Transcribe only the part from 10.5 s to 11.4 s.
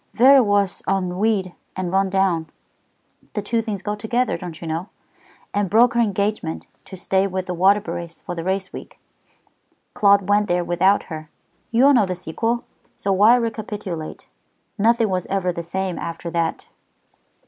without her.